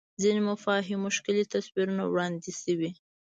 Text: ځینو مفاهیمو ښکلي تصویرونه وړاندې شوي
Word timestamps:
ځینو 0.21 0.41
مفاهیمو 0.51 1.09
ښکلي 1.17 1.43
تصویرونه 1.53 2.03
وړاندې 2.07 2.51
شوي 2.61 2.91